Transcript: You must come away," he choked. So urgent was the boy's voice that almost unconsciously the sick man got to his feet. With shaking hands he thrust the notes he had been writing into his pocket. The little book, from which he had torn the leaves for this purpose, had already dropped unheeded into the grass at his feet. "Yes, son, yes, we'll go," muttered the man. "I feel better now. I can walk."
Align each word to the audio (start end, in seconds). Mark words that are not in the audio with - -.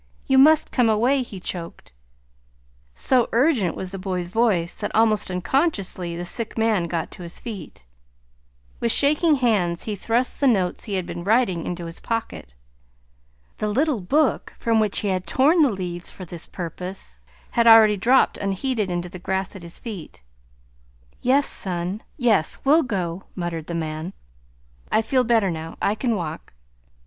You 0.25 0.39
must 0.39 0.71
come 0.71 0.89
away," 0.89 1.21
he 1.21 1.39
choked. 1.39 1.91
So 2.95 3.29
urgent 3.31 3.75
was 3.75 3.91
the 3.91 3.99
boy's 3.99 4.29
voice 4.29 4.73
that 4.77 4.89
almost 4.95 5.29
unconsciously 5.29 6.17
the 6.17 6.25
sick 6.25 6.57
man 6.57 6.85
got 6.87 7.11
to 7.11 7.21
his 7.21 7.37
feet. 7.37 7.85
With 8.79 8.91
shaking 8.91 9.35
hands 9.35 9.83
he 9.83 9.95
thrust 9.95 10.39
the 10.39 10.47
notes 10.47 10.85
he 10.85 10.95
had 10.95 11.05
been 11.05 11.23
writing 11.23 11.67
into 11.67 11.85
his 11.85 11.99
pocket. 11.99 12.55
The 13.57 13.67
little 13.67 14.01
book, 14.01 14.55
from 14.57 14.79
which 14.79 15.01
he 15.01 15.09
had 15.09 15.27
torn 15.27 15.61
the 15.61 15.71
leaves 15.71 16.09
for 16.09 16.25
this 16.25 16.47
purpose, 16.47 17.21
had 17.51 17.67
already 17.67 17.95
dropped 17.95 18.37
unheeded 18.39 18.89
into 18.89 19.07
the 19.07 19.19
grass 19.19 19.55
at 19.55 19.61
his 19.61 19.77
feet. 19.77 20.23
"Yes, 21.21 21.45
son, 21.45 22.01
yes, 22.17 22.57
we'll 22.63 22.81
go," 22.81 23.25
muttered 23.35 23.67
the 23.67 23.75
man. 23.75 24.13
"I 24.91 25.03
feel 25.03 25.23
better 25.23 25.51
now. 25.51 25.77
I 25.79 25.93
can 25.93 26.15
walk." 26.15 26.53